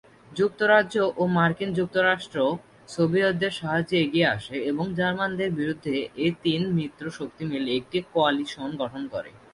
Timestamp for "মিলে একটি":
7.51-7.97